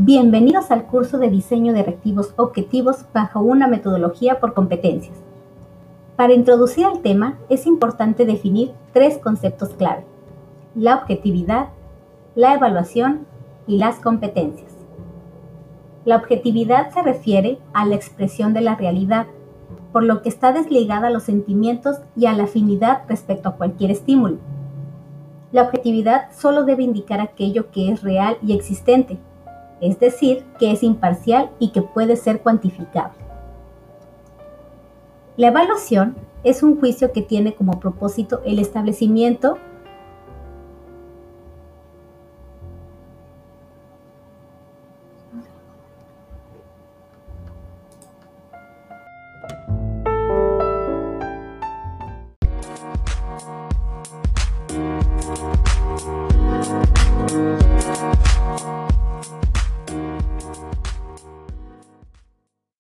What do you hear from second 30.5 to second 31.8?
que es imparcial y